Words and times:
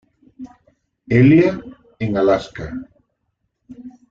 Elia, 1.19 1.51
en 1.99 2.17
Alaska. 2.17 2.73